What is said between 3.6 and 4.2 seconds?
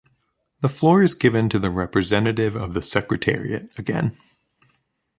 again.